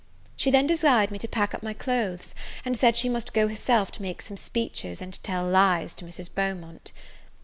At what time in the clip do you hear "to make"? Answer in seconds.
3.91-4.23